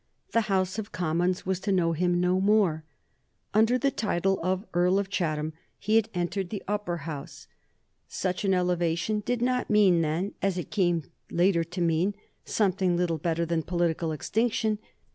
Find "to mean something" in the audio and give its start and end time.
11.65-12.97